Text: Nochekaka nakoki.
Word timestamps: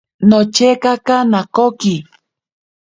Nochekaka 0.29 1.15
nakoki. 1.31 1.95